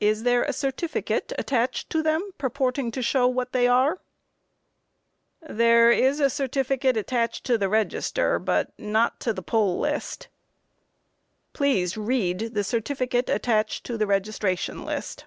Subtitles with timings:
[0.00, 0.08] Q.
[0.08, 4.00] Is there a certificate attached to them, purporting to show what they are?
[5.42, 5.54] A.
[5.54, 10.24] There is a certificate attached to the register, but not to the poll list.
[10.24, 10.28] Q.
[11.52, 15.26] Please read the certificate attached to the registration list.